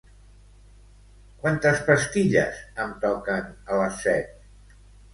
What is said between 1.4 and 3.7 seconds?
Quantes pastilles em toquen